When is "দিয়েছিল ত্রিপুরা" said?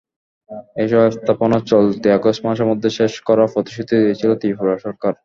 3.97-4.75